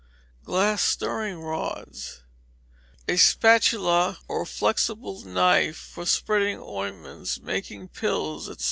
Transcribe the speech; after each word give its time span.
Glass 0.43 0.81
stirring 0.81 1.39
rods. 1.41 2.23
A 3.07 3.17
spatula, 3.17 4.17
or 4.27 4.47
flexible 4.47 5.23
knife, 5.23 5.77
for 5.77 6.07
spreading 6.07 6.59
ointments, 6.59 7.39
making 7.39 7.89
pills, 7.89 8.47
&c. 8.47 8.55